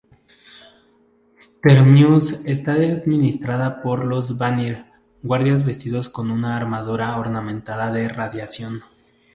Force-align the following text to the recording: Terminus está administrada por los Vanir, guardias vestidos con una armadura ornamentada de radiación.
Terminus 1.61 2.43
está 2.47 2.71
administrada 2.71 3.83
por 3.83 4.03
los 4.03 4.35
Vanir, 4.35 4.83
guardias 5.21 5.63
vestidos 5.63 6.09
con 6.09 6.31
una 6.31 6.57
armadura 6.57 7.15
ornamentada 7.19 7.91
de 7.91 8.09
radiación. 8.09 8.81